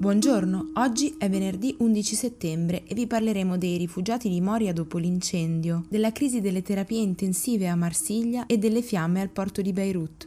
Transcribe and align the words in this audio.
Buongiorno, 0.00 0.70
oggi 0.76 1.14
è 1.18 1.28
venerdì 1.28 1.76
11 1.78 2.14
settembre 2.14 2.84
e 2.84 2.94
vi 2.94 3.06
parleremo 3.06 3.58
dei 3.58 3.76
rifugiati 3.76 4.30
di 4.30 4.40
Moria 4.40 4.72
dopo 4.72 4.96
l'incendio, 4.96 5.84
della 5.90 6.10
crisi 6.10 6.40
delle 6.40 6.62
terapie 6.62 7.02
intensive 7.02 7.68
a 7.68 7.76
Marsiglia 7.76 8.46
e 8.46 8.56
delle 8.56 8.80
fiamme 8.80 9.20
al 9.20 9.28
porto 9.28 9.60
di 9.60 9.74
Beirut. 9.74 10.26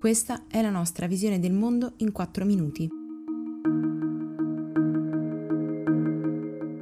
Questa 0.00 0.46
è 0.48 0.60
la 0.62 0.70
nostra 0.70 1.06
visione 1.06 1.38
del 1.38 1.52
mondo 1.52 1.92
in 1.98 2.10
4 2.10 2.44
minuti. 2.44 2.88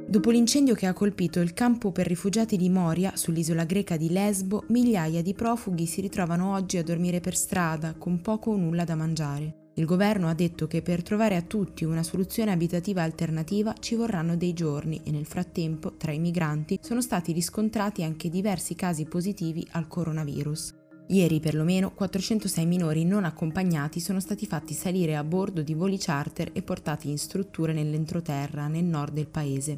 Dopo 0.07 0.31
l'incendio 0.31 0.73
che 0.73 0.87
ha 0.87 0.93
colpito 0.93 1.39
il 1.39 1.53
campo 1.53 1.91
per 1.91 2.07
rifugiati 2.07 2.57
di 2.57 2.69
Moria, 2.69 3.15
sull'isola 3.15 3.65
greca 3.65 3.95
di 3.95 4.09
Lesbo, 4.09 4.63
migliaia 4.69 5.21
di 5.21 5.35
profughi 5.35 5.85
si 5.85 6.01
ritrovano 6.01 6.53
oggi 6.53 6.77
a 6.77 6.83
dormire 6.83 7.19
per 7.19 7.35
strada, 7.35 7.93
con 7.93 8.21
poco 8.21 8.49
o 8.49 8.57
nulla 8.57 8.85
da 8.85 8.95
mangiare. 8.95 9.66
Il 9.77 9.85
governo 9.85 10.27
ha 10.27 10.33
detto 10.33 10.65
che 10.65 10.81
per 10.81 11.03
trovare 11.03 11.35
a 11.35 11.43
tutti 11.43 11.85
una 11.85 12.01
soluzione 12.01 12.51
abitativa 12.51 13.03
alternativa 13.03 13.75
ci 13.79 13.93
vorranno 13.93 14.35
dei 14.35 14.53
giorni 14.53 15.01
e 15.03 15.11
nel 15.11 15.27
frattempo 15.27 15.97
tra 15.97 16.11
i 16.11 16.17
migranti 16.17 16.79
sono 16.81 16.99
stati 16.99 17.31
riscontrati 17.31 18.01
anche 18.01 18.27
diversi 18.29 18.73
casi 18.73 19.05
positivi 19.05 19.65
al 19.73 19.87
coronavirus. 19.87 20.73
Ieri 21.09 21.39
perlomeno 21.39 21.93
406 21.93 22.65
minori 22.65 23.05
non 23.05 23.23
accompagnati 23.23 23.99
sono 23.99 24.19
stati 24.19 24.47
fatti 24.47 24.73
salire 24.73 25.15
a 25.15 25.23
bordo 25.23 25.61
di 25.61 25.75
voli 25.75 25.97
charter 25.99 26.49
e 26.53 26.63
portati 26.63 27.09
in 27.11 27.19
strutture 27.19 27.71
nell'entroterra 27.71 28.67
nel 28.67 28.83
nord 28.83 29.13
del 29.13 29.29
paese. 29.29 29.77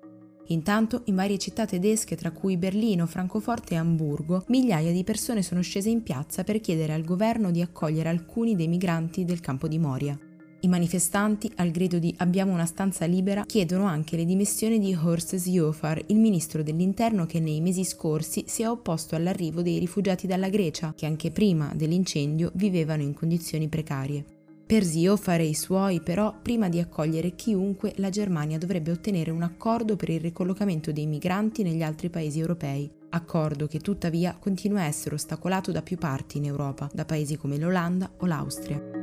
Intanto, 0.51 1.03
in 1.05 1.15
varie 1.15 1.37
città 1.37 1.65
tedesche, 1.65 2.15
tra 2.15 2.31
cui 2.31 2.57
Berlino, 2.57 3.05
Francoforte 3.05 3.75
e 3.75 3.77
Amburgo, 3.77 4.43
migliaia 4.47 4.91
di 4.91 5.03
persone 5.03 5.43
sono 5.43 5.61
scese 5.61 5.89
in 5.89 6.01
piazza 6.01 6.43
per 6.43 6.59
chiedere 6.59 6.93
al 6.93 7.03
governo 7.03 7.51
di 7.51 7.61
accogliere 7.61 8.09
alcuni 8.09 8.55
dei 8.55 8.67
migranti 8.67 9.25
del 9.25 9.41
campo 9.41 9.67
di 9.67 9.77
Moria. 9.77 10.17
I 10.61 10.67
manifestanti, 10.67 11.49
al 11.55 11.69
grido 11.69 11.99
di 11.99 12.13
Abbiamo 12.17 12.51
una 12.51 12.65
stanza 12.65 13.05
libera, 13.05 13.45
chiedono 13.45 13.85
anche 13.85 14.17
le 14.17 14.25
dimissioni 14.25 14.79
di 14.79 14.93
Horst 14.93 15.35
Seehofer, 15.35 16.03
il 16.07 16.17
ministro 16.17 16.63
dell'interno 16.63 17.25
che 17.25 17.39
nei 17.39 17.61
mesi 17.61 17.85
scorsi 17.85 18.43
si 18.47 18.63
è 18.63 18.69
opposto 18.69 19.15
all'arrivo 19.15 19.61
dei 19.61 19.79
rifugiati 19.79 20.27
dalla 20.27 20.49
Grecia, 20.49 20.93
che 20.97 21.05
anche 21.05 21.31
prima 21.31 21.71
dell'incendio 21.75 22.51
vivevano 22.55 23.03
in 23.03 23.13
condizioni 23.13 23.69
precarie. 23.69 24.38
Per 24.69 24.83
Zio 24.83 25.17
fare 25.17 25.45
i 25.45 25.55
suoi, 25.55 25.99
però, 25.99 26.31
prima 26.39 26.69
di 26.69 26.77
accogliere 26.79 27.33
chiunque, 27.33 27.93
la 27.95 28.11
Germania 28.11 28.59
dovrebbe 28.59 28.91
ottenere 28.91 29.31
un 29.31 29.41
accordo 29.41 29.95
per 29.95 30.09
il 30.09 30.19
ricollocamento 30.19 30.91
dei 30.91 31.07
migranti 31.07 31.63
negli 31.63 31.81
altri 31.81 32.11
paesi 32.11 32.39
europei. 32.39 32.87
Accordo 33.09 33.65
che 33.65 33.79
tuttavia 33.79 34.37
continua 34.39 34.81
a 34.81 34.85
essere 34.85 35.15
ostacolato 35.15 35.71
da 35.71 35.81
più 35.81 35.97
parti 35.97 36.37
in 36.37 36.45
Europa, 36.45 36.87
da 36.93 37.03
paesi 37.03 37.35
come 37.35 37.57
l'Olanda 37.57 38.11
o 38.17 38.27
l'Austria. 38.27 38.98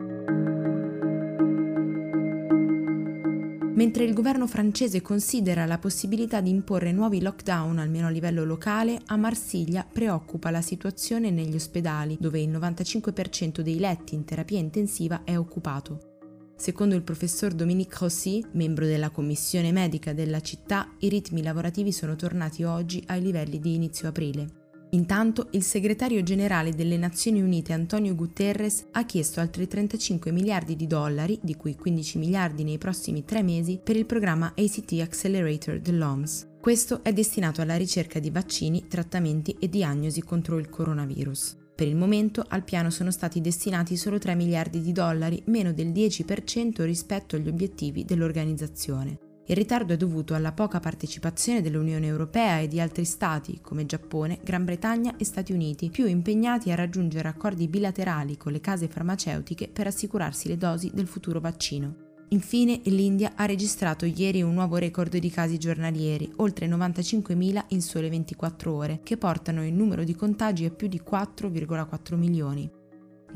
Mentre 3.76 4.04
il 4.04 4.12
governo 4.12 4.46
francese 4.46 5.00
considera 5.00 5.64
la 5.64 5.78
possibilità 5.78 6.40
di 6.40 6.50
imporre 6.50 6.92
nuovi 6.92 7.20
lockdown 7.22 7.78
almeno 7.78 8.06
a 8.06 8.10
livello 8.10 8.44
locale, 8.44 9.00
a 9.06 9.16
Marsiglia 9.16 9.86
preoccupa 9.90 10.50
la 10.50 10.62
situazione 10.62 11.30
negli 11.30 11.54
ospedali, 11.54 12.16
dove 12.18 12.40
il 12.40 12.50
95% 12.50 13.60
dei 13.60 13.78
letti 13.78 14.14
in 14.14 14.24
terapia 14.24 14.58
intensiva 14.58 15.22
è 15.24 15.36
occupato. 15.38 16.14
Secondo 16.56 16.94
il 16.94 17.02
professor 17.02 17.52
Dominique 17.52 17.98
Rossi, 18.00 18.42
membro 18.52 18.86
della 18.86 19.10
commissione 19.10 19.72
medica 19.72 20.14
della 20.14 20.40
città, 20.40 20.90
i 21.00 21.10
ritmi 21.10 21.42
lavorativi 21.42 21.92
sono 21.92 22.16
tornati 22.16 22.64
oggi 22.64 23.02
ai 23.08 23.20
livelli 23.20 23.60
di 23.60 23.74
inizio 23.74 24.08
aprile. 24.08 24.65
Intanto 24.90 25.48
il 25.50 25.62
segretario 25.62 26.22
generale 26.22 26.74
delle 26.74 26.96
Nazioni 26.96 27.40
Unite 27.40 27.72
Antonio 27.72 28.14
Guterres 28.14 28.86
ha 28.92 29.04
chiesto 29.04 29.40
altri 29.40 29.66
35 29.66 30.30
miliardi 30.30 30.76
di 30.76 30.86
dollari, 30.86 31.38
di 31.42 31.56
cui 31.56 31.74
15 31.74 32.18
miliardi 32.18 32.62
nei 32.62 32.78
prossimi 32.78 33.24
tre 33.24 33.42
mesi, 33.42 33.80
per 33.82 33.96
il 33.96 34.06
programma 34.06 34.52
ACT 34.56 35.00
Accelerator 35.00 35.80
dell'OMS. 35.80 36.54
Questo 36.60 37.02
è 37.02 37.12
destinato 37.12 37.60
alla 37.60 37.76
ricerca 37.76 38.18
di 38.18 38.30
vaccini, 38.30 38.86
trattamenti 38.88 39.56
e 39.58 39.68
diagnosi 39.68 40.22
contro 40.22 40.58
il 40.58 40.68
coronavirus. 40.68 41.56
Per 41.74 41.86
il 41.86 41.94
momento 41.94 42.44
al 42.48 42.64
piano 42.64 42.88
sono 42.88 43.10
stati 43.10 43.40
destinati 43.40 43.96
solo 43.96 44.18
3 44.18 44.34
miliardi 44.34 44.80
di 44.80 44.92
dollari, 44.92 45.42
meno 45.46 45.72
del 45.72 45.88
10% 45.88 46.82
rispetto 46.84 47.36
agli 47.36 47.48
obiettivi 47.48 48.04
dell'organizzazione. 48.04 49.25
Il 49.48 49.54
ritardo 49.54 49.92
è 49.92 49.96
dovuto 49.96 50.34
alla 50.34 50.50
poca 50.50 50.80
partecipazione 50.80 51.62
dell'Unione 51.62 52.06
Europea 52.06 52.58
e 52.58 52.66
di 52.66 52.80
altri 52.80 53.04
stati 53.04 53.60
come 53.62 53.86
Giappone, 53.86 54.40
Gran 54.42 54.64
Bretagna 54.64 55.14
e 55.16 55.24
Stati 55.24 55.52
Uniti, 55.52 55.88
più 55.88 56.06
impegnati 56.06 56.72
a 56.72 56.74
raggiungere 56.74 57.28
accordi 57.28 57.68
bilaterali 57.68 58.36
con 58.36 58.50
le 58.50 58.60
case 58.60 58.88
farmaceutiche 58.88 59.68
per 59.68 59.86
assicurarsi 59.86 60.48
le 60.48 60.56
dosi 60.56 60.90
del 60.92 61.06
futuro 61.06 61.38
vaccino. 61.38 61.94
Infine, 62.30 62.80
l'India 62.86 63.34
ha 63.36 63.44
registrato 63.44 64.04
ieri 64.04 64.42
un 64.42 64.52
nuovo 64.52 64.78
record 64.78 65.16
di 65.16 65.30
casi 65.30 65.58
giornalieri, 65.58 66.32
oltre 66.38 66.66
95.000 66.66 67.66
in 67.68 67.82
sole 67.82 68.08
24 68.08 68.74
ore, 68.74 69.00
che 69.04 69.16
portano 69.16 69.64
il 69.64 69.72
numero 69.72 70.02
di 70.02 70.16
contagi 70.16 70.64
a 70.64 70.70
più 70.70 70.88
di 70.88 71.00
4,4 71.08 72.16
milioni. 72.16 72.68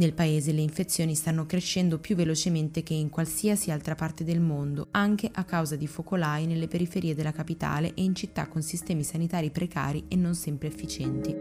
Nel 0.00 0.14
paese 0.14 0.52
le 0.52 0.62
infezioni 0.62 1.14
stanno 1.14 1.44
crescendo 1.44 1.98
più 1.98 2.16
velocemente 2.16 2.82
che 2.82 2.94
in 2.94 3.10
qualsiasi 3.10 3.70
altra 3.70 3.94
parte 3.94 4.24
del 4.24 4.40
mondo, 4.40 4.88
anche 4.92 5.28
a 5.30 5.44
causa 5.44 5.76
di 5.76 5.86
focolai 5.86 6.46
nelle 6.46 6.68
periferie 6.68 7.14
della 7.14 7.32
capitale 7.32 7.92
e 7.92 8.02
in 8.02 8.14
città 8.14 8.48
con 8.48 8.62
sistemi 8.62 9.04
sanitari 9.04 9.50
precari 9.50 10.06
e 10.08 10.16
non 10.16 10.34
sempre 10.34 10.68
efficienti. 10.68 11.36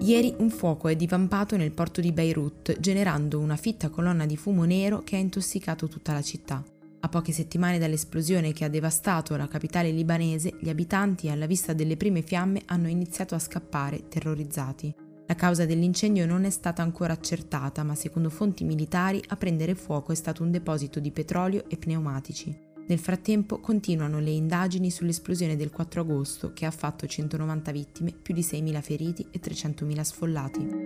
Ieri 0.00 0.34
un 0.38 0.50
fuoco 0.50 0.88
è 0.88 0.96
divampato 0.96 1.56
nel 1.56 1.70
porto 1.70 2.00
di 2.00 2.10
Beirut, 2.10 2.80
generando 2.80 3.38
una 3.38 3.56
fitta 3.56 3.88
colonna 3.88 4.26
di 4.26 4.36
fumo 4.36 4.64
nero 4.64 5.04
che 5.04 5.14
ha 5.14 5.20
intossicato 5.20 5.86
tutta 5.86 6.12
la 6.12 6.22
città. 6.22 6.64
A 7.06 7.08
poche 7.08 7.30
settimane 7.30 7.78
dall'esplosione 7.78 8.52
che 8.52 8.64
ha 8.64 8.68
devastato 8.68 9.36
la 9.36 9.46
capitale 9.46 9.92
libanese, 9.92 10.56
gli 10.58 10.68
abitanti, 10.68 11.28
alla 11.28 11.46
vista 11.46 11.72
delle 11.72 11.96
prime 11.96 12.20
fiamme, 12.20 12.62
hanno 12.66 12.88
iniziato 12.88 13.36
a 13.36 13.38
scappare, 13.38 14.08
terrorizzati. 14.08 14.92
La 15.26 15.36
causa 15.36 15.64
dell'incendio 15.66 16.26
non 16.26 16.42
è 16.42 16.50
stata 16.50 16.82
ancora 16.82 17.12
accertata, 17.12 17.84
ma 17.84 17.94
secondo 17.94 18.28
fonti 18.28 18.64
militari 18.64 19.22
a 19.28 19.36
prendere 19.36 19.76
fuoco 19.76 20.10
è 20.10 20.16
stato 20.16 20.42
un 20.42 20.50
deposito 20.50 20.98
di 20.98 21.12
petrolio 21.12 21.68
e 21.68 21.76
pneumatici. 21.76 22.52
Nel 22.88 22.98
frattempo 22.98 23.60
continuano 23.60 24.18
le 24.18 24.30
indagini 24.30 24.90
sull'esplosione 24.90 25.54
del 25.54 25.70
4 25.70 26.00
agosto 26.00 26.52
che 26.52 26.66
ha 26.66 26.72
fatto 26.72 27.06
190 27.06 27.70
vittime, 27.70 28.14
più 28.20 28.34
di 28.34 28.42
6.000 28.42 28.82
feriti 28.82 29.28
e 29.30 29.38
300.000 29.38 30.00
sfollati. 30.00 30.85